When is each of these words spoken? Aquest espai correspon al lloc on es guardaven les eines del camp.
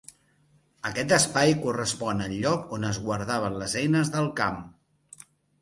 Aquest 0.89 1.13
espai 1.17 1.53
correspon 1.67 2.25
al 2.29 2.33
lloc 2.45 2.73
on 2.79 2.89
es 2.89 3.01
guardaven 3.05 3.61
les 3.65 3.79
eines 3.83 4.15
del 4.17 4.33
camp. 4.41 4.59